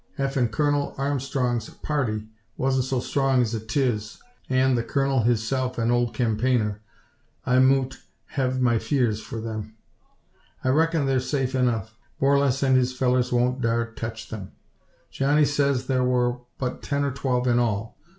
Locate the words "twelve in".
17.11-17.59